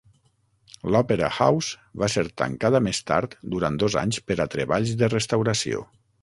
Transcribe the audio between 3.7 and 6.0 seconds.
dos anys per a treballs de restauració.